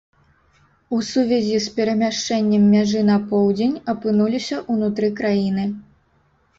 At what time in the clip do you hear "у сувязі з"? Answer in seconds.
0.97-1.75